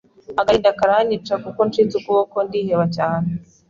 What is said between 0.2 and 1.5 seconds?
agahinda karanyica